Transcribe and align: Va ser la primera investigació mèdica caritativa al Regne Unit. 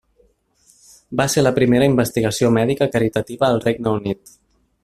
Va 1.21 1.27
ser 1.33 1.43
la 1.43 1.51
primera 1.59 1.91
investigació 1.91 2.51
mèdica 2.59 2.91
caritativa 2.97 3.47
al 3.53 3.65
Regne 3.71 3.97
Unit. 4.01 4.39